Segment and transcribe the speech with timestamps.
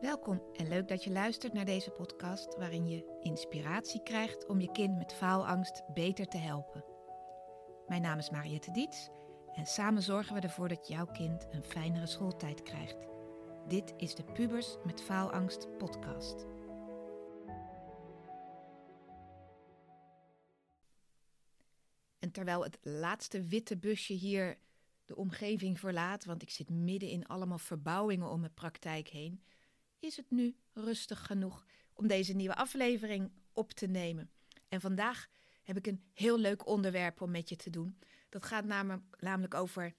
[0.00, 4.72] Welkom en leuk dat je luistert naar deze podcast waarin je inspiratie krijgt om je
[4.72, 6.84] kind met faalangst beter te helpen.
[7.86, 9.08] Mijn naam is Mariette Diets
[9.54, 13.06] en samen zorgen we ervoor dat jouw kind een fijnere schooltijd krijgt.
[13.68, 16.46] Dit is de Pubers met Faalangst podcast.
[22.18, 24.58] En terwijl het laatste witte busje hier
[25.04, 29.42] de omgeving verlaat, want ik zit midden in allemaal verbouwingen om mijn praktijk heen,
[29.98, 34.30] is het nu rustig genoeg om deze nieuwe aflevering op te nemen.
[34.68, 35.28] En vandaag
[35.62, 37.98] heb ik een heel leuk onderwerp om met je te doen.
[38.28, 38.64] Dat gaat
[39.18, 39.94] namelijk over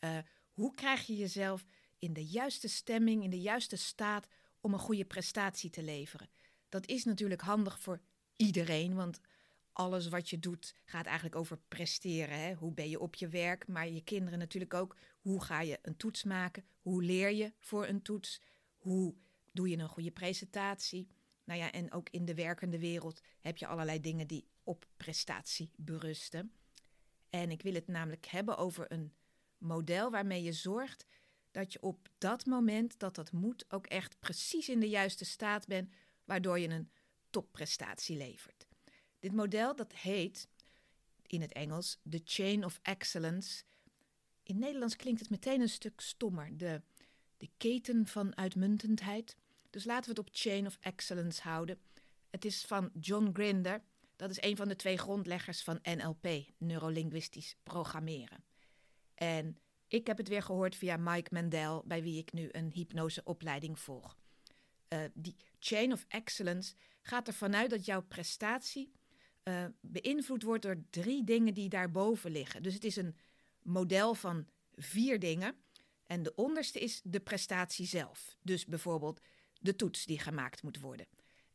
[0.00, 0.18] uh,
[0.52, 1.64] hoe krijg je jezelf
[1.98, 4.28] in de juiste stemming, in de juiste staat
[4.60, 6.30] om een goede prestatie te leveren.
[6.68, 8.00] Dat is natuurlijk handig voor
[8.36, 9.20] iedereen, want
[9.72, 12.40] alles wat je doet gaat eigenlijk over presteren.
[12.40, 12.54] Hè?
[12.54, 14.96] Hoe ben je op je werk, maar je kinderen natuurlijk ook.
[15.20, 16.64] Hoe ga je een toets maken?
[16.80, 18.40] Hoe leer je voor een toets?
[18.76, 19.14] Hoe
[19.58, 21.08] doe je een goede presentatie?
[21.44, 25.70] Nou ja, en ook in de werkende wereld heb je allerlei dingen die op prestatie
[25.76, 26.52] berusten.
[27.30, 29.12] En ik wil het namelijk hebben over een
[29.58, 31.06] model waarmee je zorgt
[31.50, 35.66] dat je op dat moment dat dat moet ook echt precies in de juiste staat
[35.66, 36.90] bent, waardoor je een
[37.30, 38.66] topprestatie levert.
[39.18, 40.48] Dit model dat heet
[41.26, 43.62] in het Engels de Chain of Excellence.
[44.42, 46.82] In Nederlands klinkt het meteen een stuk stommer, de,
[47.36, 49.36] de keten van uitmuntendheid.
[49.70, 51.78] Dus laten we het op Chain of Excellence houden.
[52.30, 53.82] Het is van John Grinder.
[54.16, 58.44] Dat is een van de twee grondleggers van NLP, neurolinguistisch programmeren.
[59.14, 59.58] En
[59.88, 64.16] ik heb het weer gehoord via Mike Mendel, bij wie ik nu een hypnoseopleiding volg.
[64.88, 68.92] Uh, die Chain of Excellence gaat ervan uit dat jouw prestatie
[69.44, 72.62] uh, beïnvloed wordt door drie dingen die daarboven liggen.
[72.62, 73.16] Dus het is een
[73.62, 75.56] model van vier dingen.
[76.06, 78.36] En de onderste is de prestatie zelf.
[78.42, 79.20] Dus bijvoorbeeld
[79.58, 81.06] de toets die gemaakt moet worden.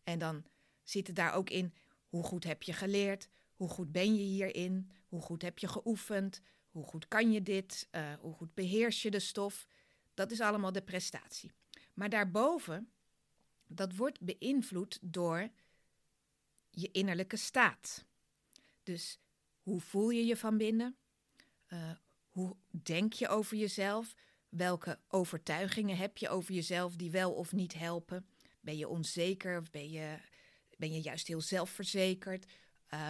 [0.04, 0.46] En dan
[0.84, 1.74] zit het daar ook in
[2.08, 6.42] hoe goed heb je geleerd, hoe goed ben je hierin, hoe goed heb je geoefend,
[6.70, 9.68] hoe goed kan je dit, uh, hoe goed beheers je de stof.
[10.14, 11.52] Dat is allemaal de prestatie.
[11.94, 12.92] Maar daarboven,
[13.68, 15.50] dat wordt beïnvloed door
[16.70, 18.06] je innerlijke staat.
[18.84, 19.20] Dus
[19.62, 20.98] hoe voel je je van binnen?
[21.68, 21.92] Uh,
[22.28, 24.16] hoe denk je over jezelf?
[24.56, 28.26] Welke overtuigingen heb je over jezelf die wel of niet helpen?
[28.62, 30.18] Ben je onzeker of ben je,
[30.78, 32.46] ben je juist heel zelfverzekerd?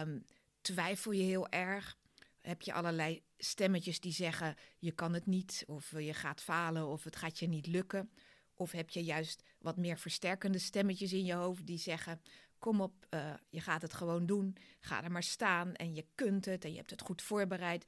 [0.00, 0.24] Um,
[0.60, 1.96] twijfel je heel erg?
[2.40, 7.04] Heb je allerlei stemmetjes die zeggen je kan het niet of je gaat falen of
[7.04, 8.10] het gaat je niet lukken?
[8.54, 12.20] Of heb je juist wat meer versterkende stemmetjes in je hoofd die zeggen
[12.58, 16.44] kom op, uh, je gaat het gewoon doen, ga er maar staan en je kunt
[16.44, 17.84] het en je hebt het goed voorbereid.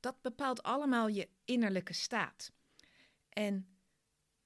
[0.00, 2.52] Dat bepaalt allemaal je innerlijke staat.
[3.30, 3.68] En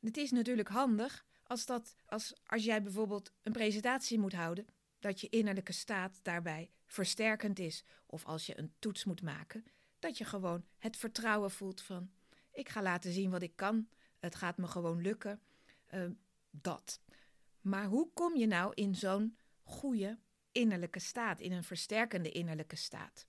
[0.00, 4.66] het is natuurlijk handig als, dat, als, als jij bijvoorbeeld een presentatie moet houden,
[4.98, 7.84] dat je innerlijke staat daarbij versterkend is.
[8.06, 9.64] Of als je een toets moet maken,
[9.98, 12.10] dat je gewoon het vertrouwen voelt van:
[12.50, 15.40] ik ga laten zien wat ik kan, het gaat me gewoon lukken.
[15.94, 16.10] Uh,
[16.50, 17.00] dat.
[17.60, 20.18] Maar hoe kom je nou in zo'n goede
[20.52, 23.26] innerlijke staat, in een versterkende innerlijke staat?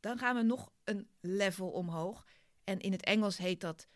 [0.00, 2.26] Dan gaan we nog een level omhoog.
[2.64, 3.88] En in het Engels heet dat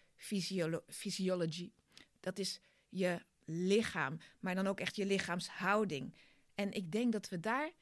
[0.89, 1.73] physiology.
[2.21, 6.15] Dat is je lichaam, maar dan ook echt je lichaamshouding.
[6.55, 7.73] En ik denk dat we daar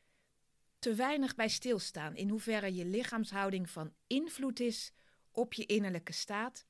[0.79, 2.17] te weinig bij stilstaan.
[2.17, 4.93] In hoeverre je lichaamshouding van invloed is
[5.31, 6.67] op je innerlijke staat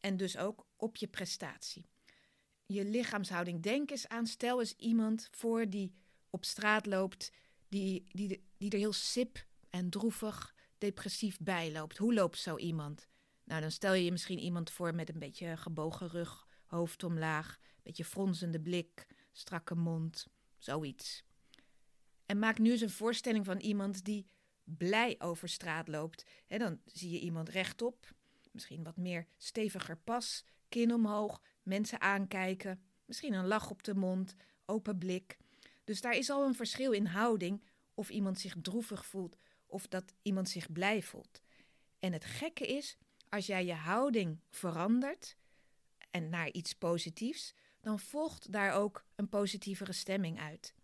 [0.00, 1.86] en dus ook op je prestatie.
[2.66, 3.62] Je lichaamshouding.
[3.62, 5.94] Denk eens aan, stel eens iemand voor die
[6.30, 7.32] op straat loopt,
[7.68, 11.98] die, die, die er heel sip en droevig, depressief bij loopt.
[11.98, 13.08] Hoe loopt zo iemand?
[13.52, 17.58] Nou, dan stel je je misschien iemand voor met een beetje gebogen rug, hoofd omlaag,
[17.82, 20.26] beetje fronsende blik, strakke mond,
[20.58, 21.24] zoiets.
[22.26, 24.26] En maak nu eens een voorstelling van iemand die
[24.64, 26.24] blij over straat loopt.
[26.46, 28.14] Dan zie je iemand rechtop,
[28.52, 34.34] misschien wat meer steviger pas, kin omhoog, mensen aankijken, misschien een lach op de mond,
[34.66, 35.36] open blik.
[35.84, 37.64] Dus daar is al een verschil in houding
[37.94, 41.42] of iemand zich droevig voelt of dat iemand zich blij voelt.
[41.98, 42.98] En het gekke is,
[43.32, 45.36] als jij je houding verandert
[46.10, 50.74] en naar iets positiefs, dan volgt daar ook een positievere stemming uit.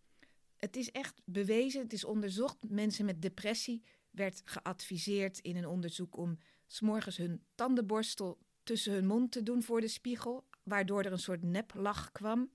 [0.57, 2.57] Het is echt bewezen, het is onderzocht.
[2.69, 9.33] Mensen met depressie werd geadviseerd in een onderzoek om s'morgens hun tandenborstel tussen hun mond
[9.33, 12.51] te doen voor de spiegel, waardoor er een soort neplach kwam.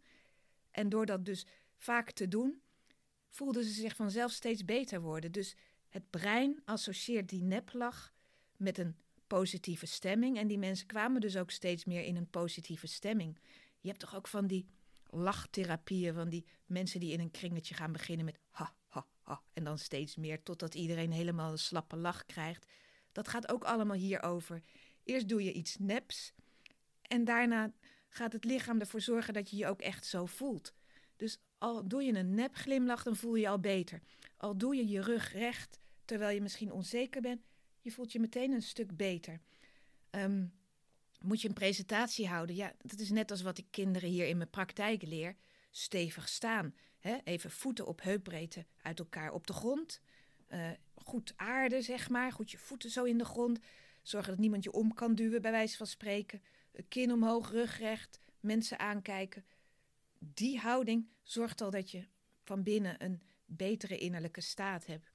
[0.72, 1.45] En door dat dus
[1.78, 2.62] vaak te doen,
[3.30, 5.31] voelden ze zich vanzelf steeds beter worden.
[5.31, 5.56] Dus
[5.90, 8.13] het brein associeert die neplach
[8.57, 8.95] met een
[9.33, 10.38] positieve stemming.
[10.38, 13.38] En die mensen kwamen dus ook steeds meer in een positieve stemming.
[13.80, 14.65] Je hebt toch ook van die
[15.09, 19.41] lachtherapieën van die mensen die in een kringetje gaan beginnen met ha, ha, ha.
[19.53, 22.65] En dan steeds meer totdat iedereen helemaal een slappe lach krijgt.
[23.12, 24.62] Dat gaat ook allemaal hierover.
[25.03, 26.33] Eerst doe je iets neps
[27.01, 27.74] en daarna
[28.09, 30.74] gaat het lichaam ervoor zorgen dat je je ook echt zo voelt.
[31.15, 34.01] Dus al doe je een nep glimlach, dan voel je je al beter.
[34.38, 37.41] Al doe je je rug recht, terwijl je misschien onzeker bent,
[37.83, 39.39] je voelt je meteen een stuk beter.
[40.12, 40.53] Um,
[41.19, 42.56] moet je een presentatie houden?
[42.56, 45.35] Ja, dat is net als wat ik kinderen hier in mijn praktijk leer.
[45.71, 46.75] Stevig staan.
[47.00, 47.18] Hè?
[47.24, 50.01] Even voeten op heupbreedte uit elkaar op de grond.
[50.50, 52.31] Uh, goed aarden, zeg maar.
[52.31, 53.59] Goed je voeten zo in de grond.
[54.01, 56.41] Zorgen dat niemand je om kan duwen, bij wijze van spreken.
[56.88, 58.19] Kin omhoog, rug recht.
[58.39, 59.45] Mensen aankijken.
[60.19, 62.07] Die houding zorgt al dat je
[62.44, 65.12] van binnen een betere innerlijke staat hebt.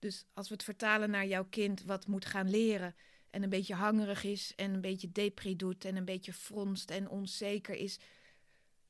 [0.00, 2.94] Dus als we het vertalen naar jouw kind wat moet gaan leren
[3.30, 7.08] en een beetje hangerig is en een beetje depri doet en een beetje fronst en
[7.08, 7.98] onzeker is,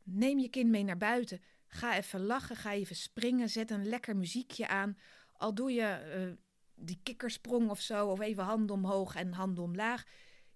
[0.03, 1.41] neem je kind mee naar buiten.
[1.67, 4.99] Ga even lachen, ga even springen, zet een lekker muziekje aan.
[5.33, 6.33] Al doe je uh,
[6.75, 10.05] die kikkersprong of zo, of even handen omhoog en handen omlaag.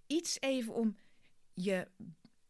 [0.07, 0.97] Iets even om
[1.53, 1.87] je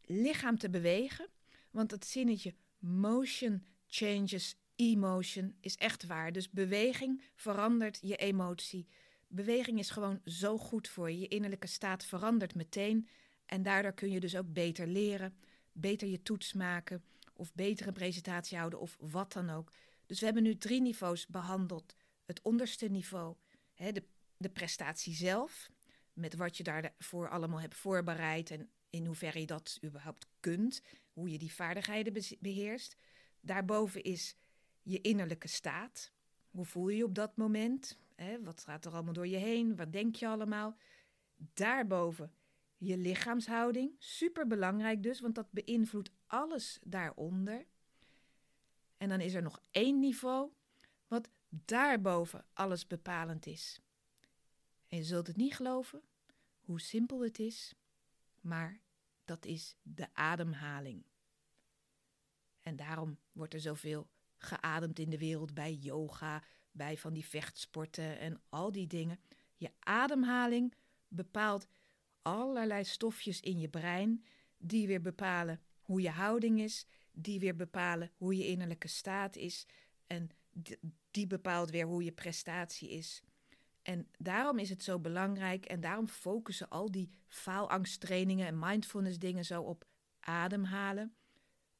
[0.00, 1.28] lichaam te bewegen.
[1.70, 6.32] Want het zinnetje motion changes emotion is echt waar.
[6.32, 8.86] Dus beweging verandert je emotie.
[9.28, 11.18] Beweging is gewoon zo goed voor je.
[11.18, 13.08] Je innerlijke staat verandert meteen.
[13.46, 15.36] En daardoor kun je dus ook beter leren,
[15.72, 19.72] beter je toets maken of betere presentatie houden of wat dan ook.
[20.06, 21.94] Dus we hebben nu drie niveaus behandeld.
[22.24, 23.34] Het onderste niveau,
[23.74, 24.04] hè, de,
[24.36, 25.70] de prestatie zelf,
[26.12, 30.82] met wat je daarvoor allemaal hebt voorbereid en in hoeverre je dat überhaupt kunt,
[31.12, 32.96] hoe je die vaardigheden beheerst.
[33.40, 34.36] Daarboven is
[34.86, 36.12] je innerlijke staat.
[36.50, 37.98] Hoe voel je je op dat moment?
[38.14, 39.76] Hè, wat gaat er allemaal door je heen?
[39.76, 40.76] Wat denk je allemaal?
[41.36, 42.32] Daarboven
[42.76, 43.94] je lichaamshouding.
[43.98, 47.66] Super belangrijk dus, want dat beïnvloedt alles daaronder.
[48.96, 50.50] En dan is er nog één niveau
[51.08, 53.80] wat daarboven alles bepalend is.
[54.88, 56.02] En je zult het niet geloven
[56.60, 57.74] hoe simpel het is,
[58.40, 58.80] maar
[59.24, 61.04] dat is de ademhaling.
[62.60, 68.18] En daarom wordt er zoveel geademd in de wereld bij yoga, bij van die vechtsporten
[68.18, 69.20] en al die dingen.
[69.56, 70.74] Je ademhaling
[71.08, 71.66] bepaalt
[72.22, 74.24] allerlei stofjes in je brein,
[74.58, 79.66] die weer bepalen hoe je houding is, die weer bepalen hoe je innerlijke staat is
[80.06, 80.30] en
[81.10, 83.22] die bepaalt weer hoe je prestatie is.
[83.82, 89.44] En daarom is het zo belangrijk en daarom focussen al die faalangsttrainingen en mindfulness dingen
[89.44, 89.86] zo op
[90.20, 91.16] ademhalen,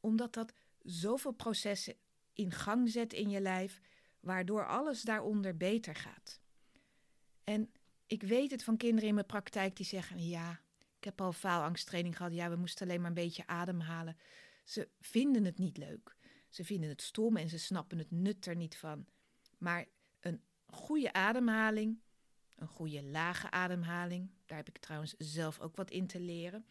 [0.01, 1.95] omdat dat zoveel processen
[2.37, 3.81] in gang zet in je lijf,
[4.21, 6.41] waardoor alles daaronder beter gaat.
[7.45, 7.71] En
[8.07, 10.61] ik weet het van kinderen in mijn praktijk die zeggen: Ja,
[10.99, 12.33] ik heb al faalangsttraining gehad.
[12.33, 14.17] Ja, we moesten alleen maar een beetje ademhalen.
[14.65, 16.17] Ze vinden het niet leuk.
[16.49, 19.07] Ze vinden het stom en ze snappen het nut er niet van.
[19.59, 19.87] Maar
[20.21, 22.01] een goede ademhaling,
[22.55, 26.67] een goede lage ademhaling, daar heb ik trouwens zelf ook wat in te leren.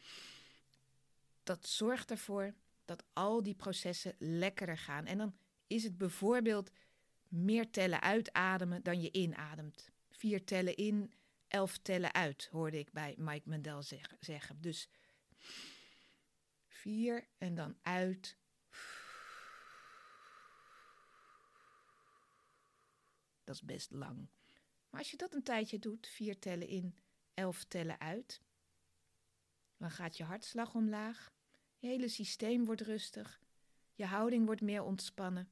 [1.43, 2.53] Dat zorgt ervoor
[2.85, 5.05] dat al die processen lekkerder gaan.
[5.05, 5.35] En dan
[5.67, 6.71] is het bijvoorbeeld
[7.27, 9.89] meer tellen uitademen dan je inademt.
[10.09, 11.13] Vier tellen in,
[11.47, 13.83] elf tellen uit, hoorde ik bij Mike Mendel
[14.19, 14.61] zeggen.
[14.61, 14.89] Dus
[16.67, 18.37] vier en dan uit.
[23.43, 24.27] Dat is best lang.
[24.89, 26.95] Maar als je dat een tijdje doet, vier tellen in,
[27.33, 28.41] elf tellen uit,
[29.77, 31.31] dan gaat je hartslag omlaag,
[31.77, 33.41] je hele systeem wordt rustig,
[33.93, 35.49] je houding wordt meer ontspannen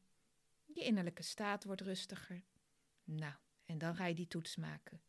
[0.76, 2.44] je innerlijke staat wordt rustiger.
[3.04, 3.34] Nou,
[3.66, 5.02] en dan ga je die toets maken.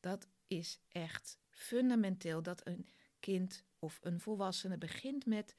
[0.00, 2.88] Dat is echt fundamenteel dat een
[3.20, 5.56] kind of een volwassene begint met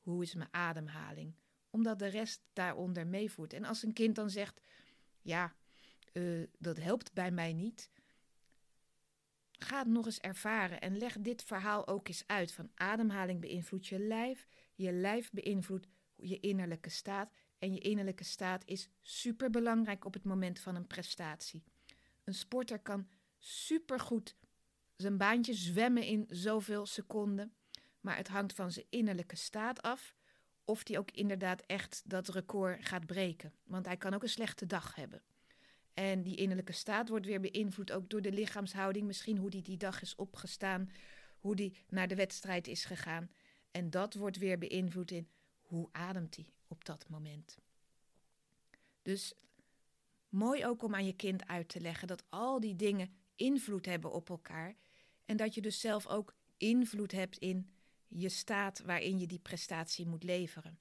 [0.00, 1.34] hoe is mijn ademhaling?
[1.70, 3.52] Omdat de rest daaronder meevoert.
[3.52, 4.60] En als een kind dan zegt,
[5.20, 5.54] ja,
[6.12, 7.90] uh, dat helpt bij mij niet.
[9.52, 12.52] Ga het nog eens ervaren en leg dit verhaal ook eens uit.
[12.52, 15.86] Van ademhaling beïnvloedt je lijf, je lijf beïnvloedt
[16.16, 21.64] je innerlijke staat en je innerlijke staat is superbelangrijk op het moment van een prestatie.
[22.24, 24.36] Een sporter kan supergoed
[24.96, 27.54] zijn baantje zwemmen in zoveel seconden,
[28.00, 30.14] maar het hangt van zijn innerlijke staat af
[30.64, 33.52] of hij ook inderdaad echt dat record gaat breken.
[33.64, 35.22] Want hij kan ook een slechte dag hebben.
[35.94, 39.76] En die innerlijke staat wordt weer beïnvloed ook door de lichaamshouding, misschien hoe die die
[39.76, 40.90] dag is opgestaan,
[41.38, 43.30] hoe die naar de wedstrijd is gegaan.
[43.70, 45.28] En dat wordt weer beïnvloed in
[45.72, 47.58] hoe ademt hij op dat moment.
[49.02, 49.34] Dus
[50.28, 54.12] mooi ook om aan je kind uit te leggen dat al die dingen invloed hebben
[54.12, 54.76] op elkaar
[55.24, 57.72] en dat je dus zelf ook invloed hebt in
[58.08, 60.78] je staat waarin je die prestatie moet leveren.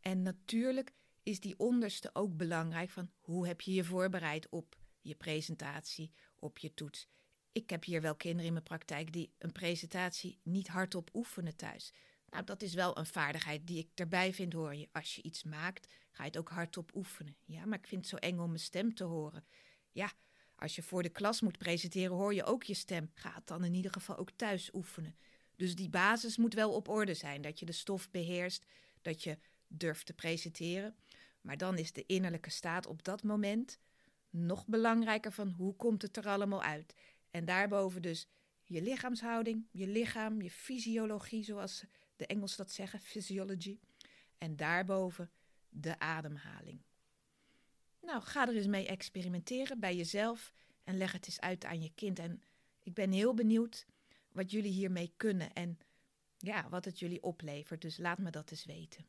[0.00, 0.92] En natuurlijk
[1.22, 6.58] is die onderste ook belangrijk van hoe heb je je voorbereid op je presentatie, op
[6.58, 7.08] je toets.
[7.52, 11.92] Ik heb hier wel kinderen in mijn praktijk die een presentatie niet hardop oefenen thuis.
[12.32, 14.88] Nou, dat is wel een vaardigheid die ik erbij vind horen.
[14.92, 17.36] Als je iets maakt, ga je het ook hardop oefenen.
[17.44, 19.44] Ja, maar ik vind het zo eng om mijn stem te horen.
[19.90, 20.12] Ja,
[20.54, 23.10] als je voor de klas moet presenteren, hoor je ook je stem.
[23.14, 25.16] Ga het dan in ieder geval ook thuis oefenen.
[25.56, 27.42] Dus die basis moet wel op orde zijn.
[27.42, 28.64] Dat je de stof beheerst,
[29.02, 30.96] dat je durft te presenteren.
[31.40, 33.78] Maar dan is de innerlijke staat op dat moment
[34.30, 36.94] nog belangrijker van hoe komt het er allemaal uit.
[37.30, 38.26] En daarboven dus
[38.64, 41.84] je lichaamshouding, je lichaam, je fysiologie, zoals
[42.22, 43.78] de Engels dat zeggen, physiology.
[44.38, 45.30] En daarboven
[45.68, 46.82] de ademhaling.
[48.00, 50.52] Nou, ga er eens mee experimenteren bij jezelf
[50.84, 52.18] en leg het eens uit aan je kind.
[52.18, 52.42] En
[52.82, 53.86] ik ben heel benieuwd
[54.32, 55.78] wat jullie hiermee kunnen en
[56.38, 57.80] ja, wat het jullie oplevert.
[57.80, 59.06] Dus laat me dat eens weten.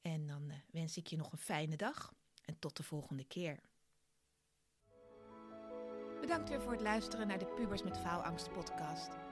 [0.00, 3.60] En dan uh, wens ik je nog een fijne dag en tot de volgende keer.
[6.20, 9.31] Bedankt weer voor het luisteren naar de Pubers met Faalangst podcast.